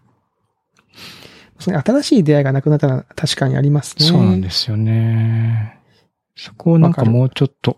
[1.59, 4.05] その新しい出会いがなくなったら確かにありますね。
[4.05, 5.74] そうなんですよね。
[6.35, 7.77] そこをなんかもうちょっと、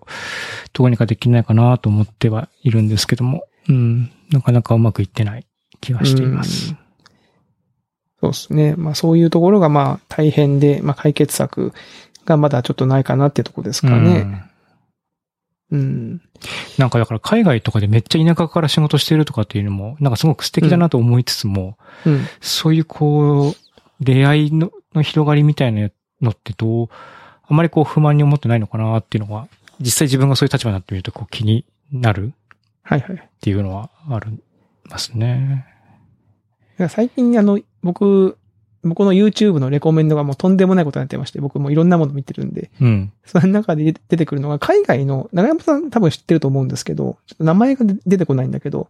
[0.73, 4.11] どうにかできないかなと思ってはいるんですけども、うん。
[4.31, 5.45] なかなかうまくいってない
[5.81, 6.75] 気がしています。
[8.19, 8.75] そうですね。
[8.75, 11.73] まあそういうところがまあ大変で、まあ解決策
[12.25, 14.43] がまだちょっとないかなってところですかね。
[15.69, 16.21] うん。
[16.77, 22.25] なんかだから海外とかでめっちゃ田舎から仕事してるとかっていうのも、なんかすごく素敵だなと思いつつも、うん。
[22.41, 25.89] そういうこう、出会いのの広がりみたいな
[26.21, 26.89] のってどう、
[27.47, 29.47] あまりこう不満に思ってないのかなっていうのが、
[29.79, 32.33] 実際自分がそういう立場になってみるとこう気になる
[32.83, 33.15] はいはい。
[33.15, 34.39] っていうのはあり
[34.85, 35.65] ますね。
[36.89, 38.37] 最近あの、僕、
[38.83, 43.11] 僕の YouTube のレコメンドがもうとんでもないことになってまして、僕もいろんなもの見てるんで、うん。
[43.25, 48.89] その中で出てくるのが、海外の、長山さん多分知ってると思うんですけど、ちょっと名前が出てこないんだけど、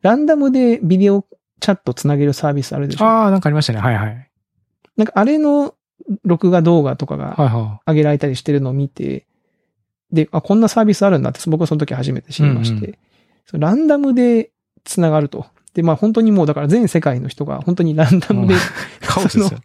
[0.00, 1.24] ランダムでビデオ
[1.60, 3.04] チャットつなげるサービスあるでしょ？
[3.04, 3.80] ああ、なんかありましたね。
[3.80, 4.30] はいはい。
[4.96, 5.74] なんかあれの
[6.24, 9.26] 録画動画とかが上げられたりしてるのを見て、
[10.12, 12.94] で、あ、こんなサービスあるんだって、僕はその時初めて知りまして、うん
[13.54, 14.50] ランダムで
[14.84, 15.46] 繋がると。
[15.72, 18.62] で、まあ本当にもうだから全世界の人が本当にランダムでうんい。
[19.00, 19.60] カオスですよ。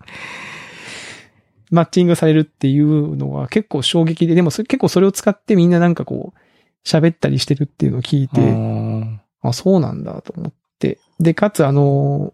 [1.69, 10.99] マッチングされるっていうのは結構衝撃で、でも結構それを使ってみんななんかこう、喋ったりしてるっていうのを聞いて、うんあ、そうなんだと思って。
[11.19, 12.33] で、かつあの、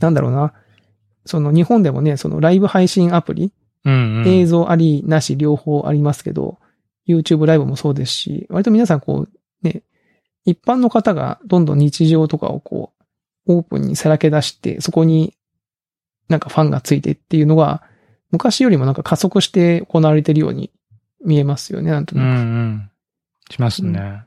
[0.00, 0.52] なんだろうな、
[1.26, 3.52] その日本でもね、そのライブ配信アプリ、
[3.84, 4.28] うんうん。
[4.28, 6.58] 映像あり、なし、両方ありますけど、
[7.06, 9.82] YouTube ライブもそうですし、割と皆さんこう、ね、
[10.44, 12.92] 一般の方がどんどん日常とかをこ
[13.46, 15.36] う、オープンにさらけ出して、そこに
[16.28, 17.82] なんかファンがついてっていうのが、
[18.32, 20.70] 昔よりもなんか加速して行われてるように
[21.24, 22.40] 見えますよね、なんとうんうなく。
[22.40, 22.90] ん。
[23.50, 24.24] しますね。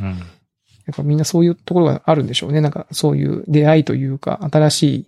[0.00, 0.06] うん。
[0.06, 2.60] やっぱみんなそういうところがあるんでしょうね。
[2.60, 5.06] なんかそういう出会いというか、新しい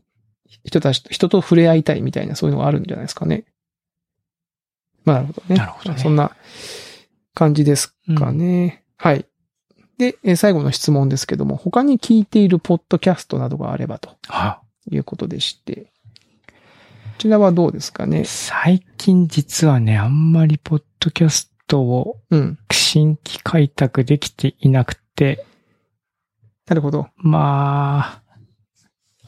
[0.64, 3.44] 人たちと、人と触れ合いたいみたいなそういうのがあるんじゃないですかね。
[5.04, 5.56] まあなるほどね。
[5.56, 6.36] なるほどねそんな
[7.34, 8.84] 感じですかね。
[8.96, 9.26] はい。
[9.98, 15.92] で、えー最後の質問ですけども、他に聞いているポッドキャストなどがあればとあいうことでして、
[16.46, 18.24] こちらはどうですかね？
[18.24, 22.58] 最近実はね、あんまりポッドキャストをうん。
[22.70, 25.44] 新規開拓できていなくて、
[26.66, 27.08] なるほど。
[27.16, 28.22] まあ、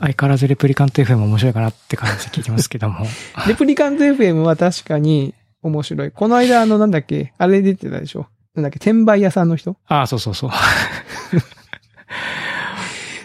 [0.00, 3.04] 相変わらずレプリカント FM 面白いかなって感じで聞いてますけども。
[3.46, 6.10] レプリカント FM は確かに面白い。
[6.10, 8.26] この間あのなんだっけ、あれ出てたでしょ。
[8.54, 10.50] なんだっけ、転売屋さんの人ああ、そうそうそう。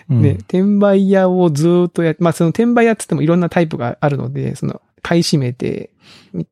[0.07, 5.89] うんね、転売屋をずーっとやっまあその転売屋って言ってもいろんなタイプがあるので、その買い占めて、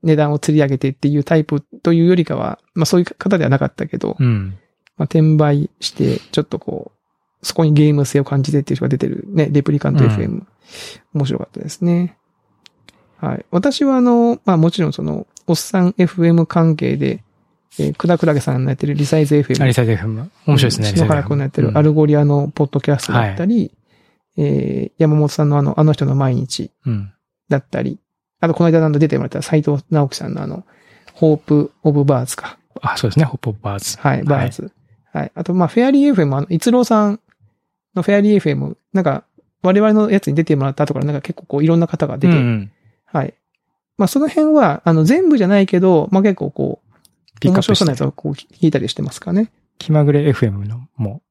[0.02, 4.58] 値段を釣り上げてっていうタイプというよりかは、まあそういう方ではなかったけど、うん。
[4.98, 6.93] まあ転売して、ちょっとこう、
[7.44, 10.44] そこにゲーム性を感じてっていう人が出てるね、レプリカントうん FM、
[11.14, 12.18] 面白かったですね。
[13.18, 13.46] はい。
[13.52, 17.24] 私はあの、まあもちろんその、おっさん FM 関係で、
[17.80, 19.64] えー、くだくらげさんのやってるリサイズ FM。
[19.64, 20.30] アリサイド FM。
[20.46, 20.88] 面白いですね。
[20.88, 21.90] 篠原くんのやってるアル。
[21.90, 23.72] ルゴリアのポッドキャストだったり、
[24.38, 27.14] えー山本さんのあの、あの人の毎日うん。
[27.50, 28.00] だったり、
[28.40, 30.66] あとこの間出てもらった斉藤直樹さんのあの、
[31.14, 32.58] ホープオブバーズか。
[32.82, 33.26] あ、そうですね。
[33.26, 33.98] ホップオブバーズ。
[34.00, 34.72] はい、バーズ。
[35.14, 35.32] はい。
[35.36, 37.20] あと、まあ、フェアリー FM、あの、逸郎さん
[37.96, 39.24] のフェアリー FM、なんか、
[39.62, 42.72] 我々のやつに出てもらった後からなんか結構こういろんな方が出て、うん。
[43.06, 43.34] はい。
[43.98, 47.72] まあ、その辺は、あの、全部じゃないけど、まあ、結構こう、ピックアップして。
[47.72, 49.52] 面白そうなやつをこう聞いたりしてますかね。
[49.78, 51.22] 気まぐれ FM の、も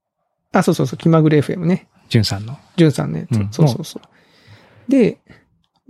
[0.53, 1.89] あ、そうそうそう、気まぐれ FM ね。
[1.95, 2.59] う、ジュンさんの。
[2.77, 3.37] じゅんさんのやつ。
[3.37, 4.91] うんそうそうそう。
[4.91, 5.19] で、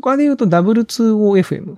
[0.00, 1.76] 他で言うと W2OFM。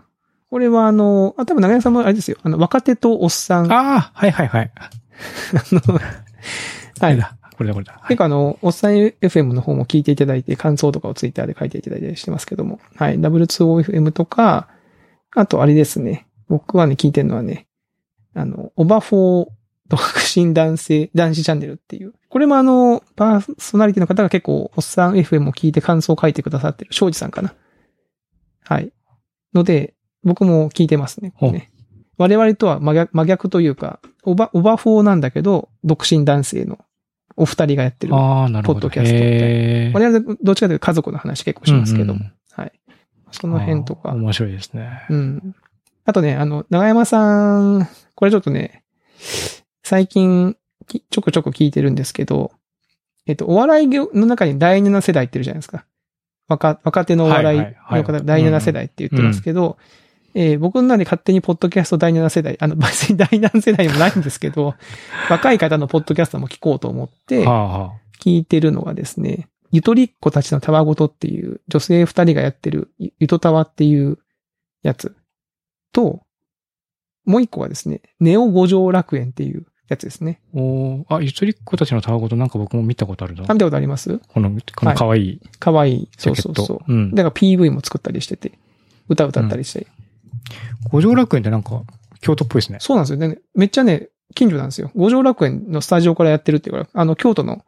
[0.50, 2.36] これはあの、あ、多分長屋さんもあれですよ。
[2.42, 3.72] あの、若手とおっさん。
[3.72, 4.72] あああ、はいはいはい。
[5.72, 5.94] の、
[7.00, 7.18] はい。
[7.54, 7.58] だ。
[7.58, 7.92] これだこれだ。
[7.92, 12.80] はい結構あの、おっさん FM の方も聞いていただいて、感想とかをツイッターで書いていただいたりしてますけども。
[12.96, 13.18] はい。
[13.18, 14.68] W2OFM とか、
[15.34, 16.26] あとあれですね。
[16.48, 17.66] 僕はね、聞いてるのはね、
[18.34, 19.48] あの、オバフォー
[19.88, 20.00] 独
[20.34, 22.14] 身男性、男子チャンネルっていう。
[22.28, 27.54] これもあの、パーソナリティの方が結構、おっさん FM を聞いて感想を書いてくださってる、庄司さんかな。
[28.62, 28.92] はい。
[29.54, 31.34] ので、僕も聞いてますね。
[31.40, 31.70] ね
[32.16, 36.78] 我々とは真逆真逆というか、オバ、オバフォーなんだけど、独身男性の
[37.36, 38.12] お二人がやってる。
[38.12, 42.20] ポッドキャストみたいな我々どっちかというと家族の話結構しますけども。
[42.20, 42.72] うんうんはい。
[43.32, 44.10] その辺とか。
[44.12, 45.02] 面白いですね。
[45.10, 45.54] うん。
[46.04, 48.84] あとね、あの、長山さん、これちょっとね、
[49.82, 52.52] 最近、きちょくちょく聞いてるんですけど、
[53.26, 55.86] えっと、お笑い業の中に第7世代っているじゃないですか。
[56.46, 59.78] 若、若手のお笑いはいはいはいの方、第7世代って言ってますけど、
[60.34, 64.74] えー僕の中で勝手にポッドキャスト第7世代、あの、別に第何世代もないんですけど、
[65.30, 67.44] 若い方のポッドキャストも聞こうと思って。
[68.20, 74.18] 聞いてるのがですね、ゆとりっ子たちのたわごとっていう女性二人がやってるゆゆとたわっていう
[74.82, 75.14] やつ
[75.92, 76.22] と、
[77.26, 80.40] もう一個はですね、ネオ五条楽園っていうやつですね。
[80.54, 83.52] おーあ、ゆとりっ子たちのたわごとなんか僕も見たことあるなあ。
[83.52, 84.18] 見たことあります？
[84.28, 85.98] この、この可愛いかわいい。
[86.04, 86.36] ジそう。
[86.36, 86.92] そうそう。
[86.92, 87.10] うん。
[87.14, 88.52] だから PV も作ったりしてて、
[89.08, 89.86] 歌歌ったりして。
[90.90, 91.82] 五条楽園ってなんか、
[92.20, 92.78] 京都っぽいですね。
[92.80, 93.38] そうなんですよね。
[93.54, 94.90] めっちゃね、近所なんですよ。
[94.94, 97.64] 五条楽園のスタジオからやってるっていうから、あの、京都の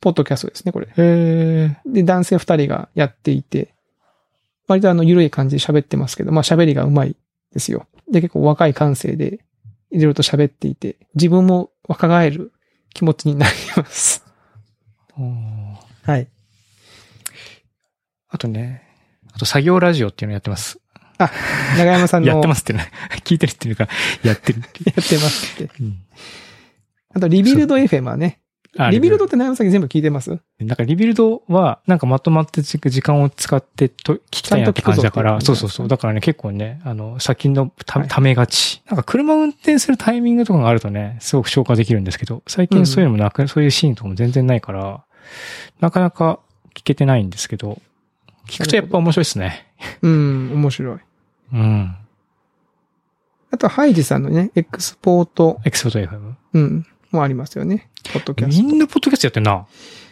[0.00, 0.86] ポッドキャストですね、これ。
[0.86, 1.78] へえ。
[1.86, 3.74] で、男性二人がやっていて、
[4.68, 7.16] 割とあの、緩い感じで喋ってますけど、まあ喋りが上手い
[7.52, 7.86] ですよ。
[8.10, 9.40] で、結構若い感性で、
[9.90, 12.52] いろいろと喋っていて、自分も若返る
[12.92, 14.24] 気持ちになります。
[16.02, 16.28] はい。
[18.28, 18.82] あとね、
[19.32, 20.80] あと作業ラジオっていうのやってます。
[21.18, 22.28] 長山さんの。
[22.28, 22.90] やってますってね。
[23.24, 23.88] 聞いてるっていうか、
[24.22, 25.72] やってるっていやってますって。
[25.80, 25.84] う。
[25.84, 25.98] うん
[27.14, 28.40] あと、 Rebuild FM はね。
[28.76, 30.36] あ Rebuild って長山さん全部聞いてます？
[30.58, 35.88] なんか Rebuild は、なんかまとまって時間を使ってと聞きたいなって感じだから、そうそうそう。
[35.88, 38.82] だからね、結構ね、あの、先のたはいためがち。
[38.86, 45.04] なんか車運転するタイミングとかがあるとね、すごく消化できるんですけど、最近そういうのもなく、そういうシーンとかも全然ないから、
[45.80, 46.40] なかなか
[46.74, 47.80] 聞けてないんですけど、
[48.46, 49.66] 聞くとやっぱ面白いですね。
[50.02, 50.98] うん、面白い。
[51.52, 51.96] うん。
[53.50, 56.34] あと、ハイジさんのね、 Export、Export FM。
[56.54, 57.88] うん、もありますよね。
[58.12, 58.62] ポッドキャスト。
[58.62, 59.66] みんなポッドキャストやってんな。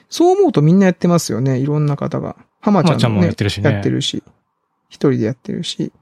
[0.09, 1.59] そう思うとみんなやってますよね。
[1.59, 2.37] いろんな方が。
[2.61, 4.23] 浜ちゃんも,、ね、浜ちゃんもやってるしねやってるし。
[4.89, 5.93] 一人でやってるし。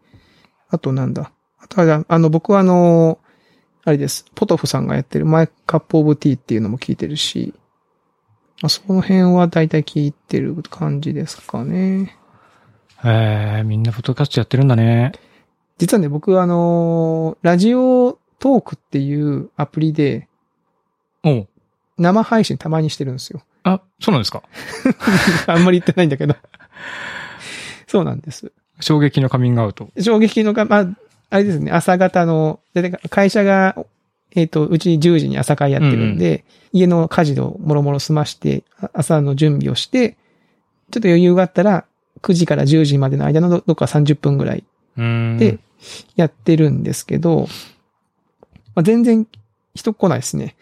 [0.68, 1.32] あとなんだ。
[1.58, 3.18] あとああの、僕はあの、
[3.84, 4.26] あれです。
[4.34, 7.54] ポトフさんがやってるマイカップオブティーっていうのも聞いてるし。
[8.62, 12.18] まあ、その辺は大体聞いてる感じですかね。
[13.04, 15.12] えー、みんなポッドキャストやってるんだね。
[15.78, 20.28] 実はね、僕あの、ラジオトークっていうアプリで
[21.98, 23.42] 生配信たまにしてるんですよ。
[23.62, 24.42] あ、そうなんですか？
[25.46, 26.34] あんまり言ってないんだけど。
[27.86, 28.52] そうなんです。
[28.80, 29.88] 衝撃のカミングアウト。
[30.00, 30.86] 衝撃のか、まあ、
[31.30, 33.76] あれですね、朝方の、で会社が、
[34.34, 40.16] えっ、と、うち10時に朝会やってるんで、家の家事をもろもろ済まして、あ朝の準備をして、
[40.90, 41.84] ちょっと余裕があったら、
[42.22, 44.64] 9時から10時までの間のどどっか30分ぐらい。
[44.96, 45.58] で、
[46.16, 47.48] やってるんですけど、
[48.74, 49.26] まあ、全然
[49.74, 50.56] 人来ないですね。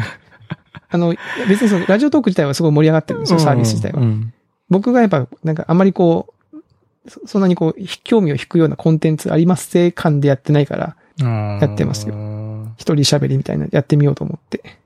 [0.88, 1.14] あの、
[1.48, 4.00] 別にその、ラジオトーク自体はすごい盛り上がってるんですよ、サービス自体は。
[4.00, 4.32] うん
[4.68, 12.66] 僕がやっぱ、なんかあんまりこう、そそんなにこう、興味を引くようなコンテンツありますせ感でやってないから、ややってますよよ。
[12.76, 14.78] 一人喋りみたいなやってみようと思って。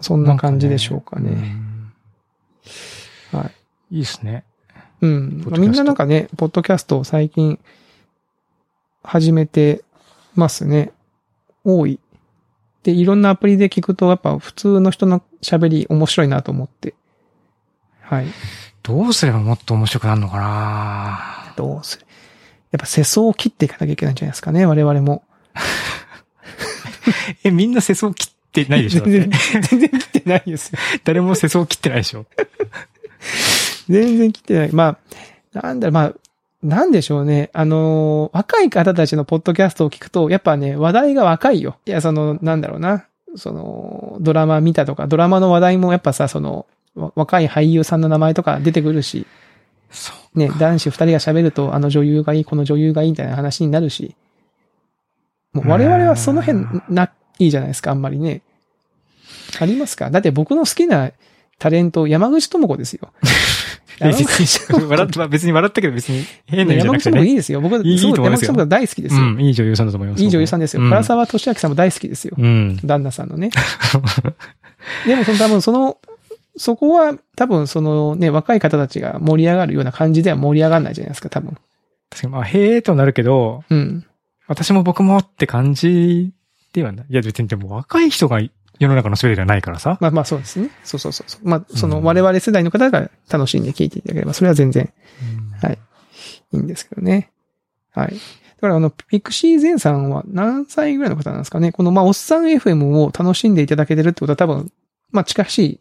[0.00, 1.56] そんな感じでしょうかね。
[3.90, 3.96] い。
[3.96, 4.44] いいですね。
[5.00, 5.44] うん。
[5.58, 7.58] みんななんかね、ポッドキャストを最近
[9.02, 9.84] 始めて
[10.34, 10.92] ますね。
[11.64, 12.00] 多い。
[12.82, 16.94] で、いろんなアプリで聞くと、やっぱ普通の人の喋り面白いなと思って。
[18.00, 18.26] はい。
[18.82, 21.54] どうすればもっと面白くなるのかな？
[21.56, 22.06] どうする？
[22.70, 25.24] やっぱ世相を切っていかなきゃいけないんじゃないですかね、我々も。
[27.44, 29.00] え、みんな世相切ってないでしょ？
[29.00, 30.78] だ全然全然切ってないですよ。
[31.04, 32.26] 誰も世相切ってないでしょ？
[33.88, 34.72] 全然切ってない。
[34.72, 34.98] ま
[35.54, 36.14] あ、なんだろう、まあ、
[36.62, 37.50] なんでしょうね。
[37.52, 41.76] あのー若い方たちのポッドキャストを聞くと、やっぱね、話題が若いよ。
[41.86, 43.06] いや、その、なんだろうな。
[43.36, 49.26] その、ドラマ見たとか、ドラマの話題もやっぱさ、その、わ若い俳優さんの名前とか出てくるし、
[49.90, 50.38] そう。
[50.38, 54.16] ね、男子二人が喋ると、あの女優がいい、この女優がいいみたいな話になるし、
[55.52, 58.42] もう我々はその辺な、いいじゃないですか、あんまりね。
[59.60, 60.10] ありますか？
[60.10, 61.12] だって僕の好きな
[61.58, 63.10] タレント、山口智子ですよ。
[64.00, 67.12] え山口智子笑った、まあ別に笑ったけど別に変な意味じゃ山なくてね。
[67.12, 67.60] 口智子いいですよ。
[67.60, 69.22] 僕、いい山口智子大好きですよ。
[69.22, 70.22] うん、いい女優さんだと思います。
[70.22, 70.82] いい女優さんですよ。
[70.82, 72.34] うん唐沢俊明さんも大好きですよ。
[72.38, 72.76] うん。
[72.84, 73.50] 旦那さんのね。
[75.06, 75.98] でも、その多分その、
[76.56, 81.56] そこは多分そのね、若い方たちが盛り上がるような感じでは盛り上がらないじゃないですか、多分。
[82.10, 84.04] 確かにまあ、へえとなるけど、うん。
[84.46, 86.32] 私も僕もって感じ
[86.72, 87.06] ではない。
[87.08, 88.40] いや、別にでも若い人が
[88.78, 89.98] 世の中の全てではないからさ。
[90.00, 90.70] まあまあそうですね。
[90.84, 91.48] そうそうそうそう。
[91.48, 94.92] まあ、そのうん我々世代の方が楽しんで聞いていただければ、それは全然
[95.62, 95.78] はい
[96.52, 97.30] いいんですけどね。
[97.92, 98.08] はい。
[98.14, 98.16] だ
[98.62, 101.72] からあの、ピクシーゼンさんは何歳ぐらいの方なんですかね？
[101.72, 104.72] この、まあ、おっさん FM を楽しんでいただけてるってことは多分、
[105.10, 105.80] まあ、近しい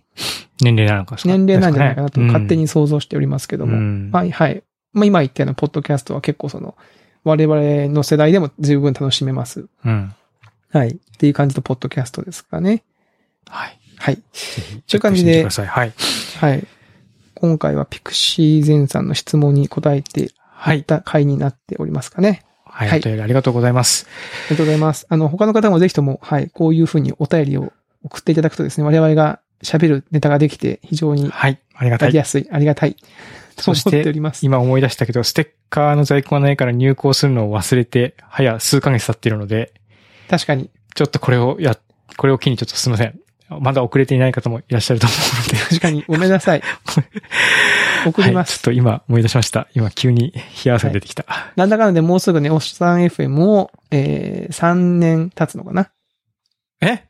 [0.61, 3.77] 年齢なのかか年齢なんじゃないかなと勝手に想像しておりますけども。
[3.77, 4.63] うんはい、はい。
[4.93, 6.75] まあ、今言ったようなポッドキャストは結構その、
[7.23, 9.67] 我々の世代でも十分楽しめます。
[9.83, 10.13] うん。
[10.77, 10.89] はい。
[10.89, 12.83] っていう感じのポッドキャストですかね。
[13.49, 13.79] はい。
[13.97, 14.21] はい。
[14.87, 15.43] という感じで。
[15.43, 15.93] はい。
[16.39, 16.67] はい。
[17.33, 20.83] 今回はピクシーゼンさんの質問に答えてはい。
[20.83, 22.43] た回になっておりますかね。
[22.63, 22.89] はい。
[22.89, 24.05] はいお便りありがとうございます。
[24.05, 25.07] ありがとうございます。
[25.09, 27.73] あの、他の方もぜひとも、はい、こういうふうにお便りを
[28.03, 31.59] 送っていただくとですね、我々が喋るネタができて非常にはい。
[31.73, 32.13] ありがたい。
[32.13, 32.95] やすい、ありがたい。
[33.57, 34.13] そして。
[34.43, 39.73] 今思い出したけど、ステッカーの在庫がないから入稿するのを忘れて、早数ヶ月経っているので、
[40.29, 40.69] 確かに。
[40.95, 41.77] ちょっとこれをや、
[42.17, 43.19] これを機にちょっとすみません。
[43.61, 45.65] まだ遅れていない方もいらっしゃると思うので。
[45.65, 46.03] 確かに。
[46.07, 46.61] ごめんなさい。
[48.05, 48.45] 送りまはい。
[48.47, 48.61] ちょっす。
[48.61, 49.69] と今思い出しました。
[49.73, 51.25] 今急に冷や汗が出てきた。
[51.55, 55.91] なんだかんだでもうすぐね、おっさん FM を、えー、3年経つのかな
[56.81, 57.05] え？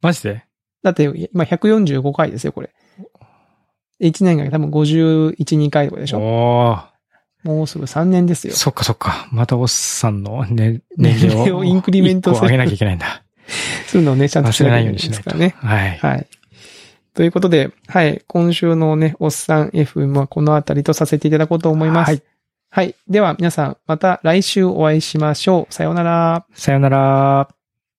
[0.00, 0.44] マジで？
[0.82, 2.70] だって、今145回ですよ、これ。
[4.00, 6.93] 1年が多分51、2回とかでしょおー。
[7.44, 8.54] もうすぐ3年ですよ。
[8.54, 9.28] そっかそっか。
[9.30, 11.44] またおっさんの、ね、年齢を。
[11.44, 13.22] 年齢をインクリメント一個上げなきゃいけないんだ。
[13.86, 15.54] そういうのをね、ちゃんとし忘れなきゃいけないないようにしなからね。
[15.58, 15.98] はい。
[15.98, 16.26] はい。
[17.12, 18.22] ということで、はい。
[18.26, 22.08] 今週のね、おっさん FM はこのあたりとさせていただこうと思います。
[22.08, 22.22] はい。
[22.70, 22.94] はい。
[23.08, 25.72] では皆さん、また来週お会いしましょう。
[25.74, 26.46] さようなら。
[26.54, 27.53] さよなら。